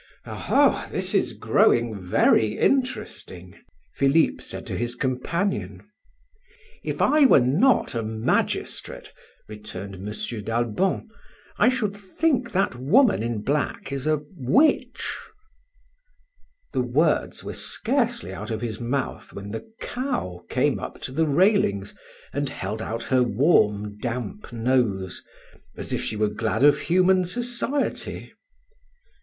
[0.25, 0.55] "Oho!
[0.55, 3.59] all this is growing very interesting,"
[3.93, 5.83] Philip said to his companion.
[6.83, 9.13] "If I were not a magistrate,"
[9.47, 10.05] returned M.
[10.41, 11.07] d'Albon,
[11.59, 15.07] "I should think that the woman in black is a witch."
[16.73, 21.27] The words were scarcely out of his mouth when the cow came up to the
[21.27, 21.93] railings
[22.33, 25.23] and held out her warm damp nose,
[25.77, 28.33] as if she were glad of human society.